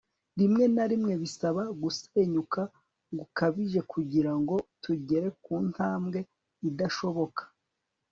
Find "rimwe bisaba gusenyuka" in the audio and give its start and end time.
0.91-2.61